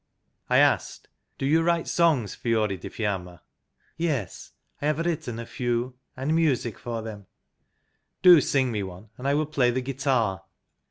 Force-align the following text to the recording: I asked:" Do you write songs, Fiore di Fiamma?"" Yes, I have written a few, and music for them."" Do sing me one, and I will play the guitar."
I 0.49 0.57
asked:" 0.57 1.09
Do 1.37 1.45
you 1.45 1.61
write 1.61 1.87
songs, 1.87 2.33
Fiore 2.33 2.75
di 2.75 2.89
Fiamma?"" 2.89 3.43
Yes, 4.09 4.53
I 4.81 4.87
have 4.87 4.97
written 5.05 5.37
a 5.37 5.45
few, 5.45 5.93
and 6.17 6.33
music 6.33 6.79
for 6.79 7.03
them."" 7.03 7.27
Do 8.23 8.41
sing 8.41 8.71
me 8.71 8.81
one, 8.81 9.09
and 9.19 9.27
I 9.27 9.35
will 9.35 9.45
play 9.45 9.69
the 9.69 9.79
guitar." 9.81 10.41